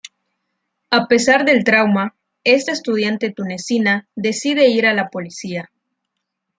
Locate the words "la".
4.95-5.09